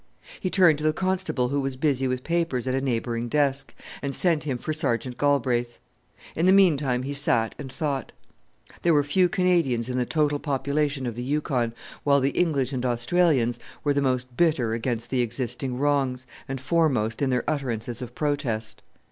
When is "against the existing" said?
14.73-15.77